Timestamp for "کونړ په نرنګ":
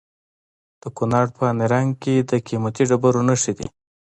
0.97-1.89